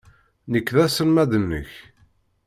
Nekk 0.51 0.69
d 0.75 0.77
aselmad-nnek. 0.85 1.71